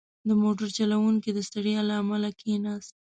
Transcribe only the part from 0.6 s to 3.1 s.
چلوونکی د ستړیا له امله کښېناست.